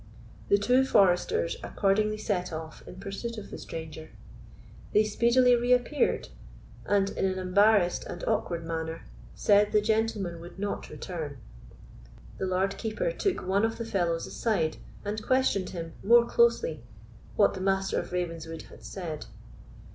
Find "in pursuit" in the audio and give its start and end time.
2.87-3.37